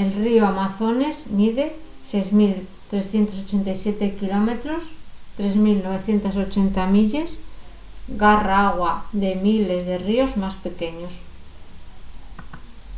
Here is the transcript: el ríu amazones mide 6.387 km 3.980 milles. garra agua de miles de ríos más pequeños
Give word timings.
el 0.00 0.08
ríu 0.22 0.42
amazones 0.46 1.16
mide 1.40 1.66
6.387 2.10 4.02
km 4.22 4.48
3.980 5.36 6.92
milles. 6.96 7.30
garra 8.22 8.56
agua 8.70 8.92
de 9.22 9.30
miles 9.46 9.82
de 9.88 9.96
ríos 10.08 10.32
más 10.42 10.54
pequeños 10.66 11.14